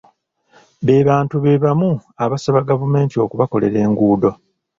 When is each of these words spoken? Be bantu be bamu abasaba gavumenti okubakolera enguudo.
Be 0.85 0.95
bantu 1.09 1.35
be 1.43 1.53
bamu 1.63 1.91
abasaba 2.23 2.67
gavumenti 2.69 3.15
okubakolera 3.25 3.77
enguudo. 3.85 4.31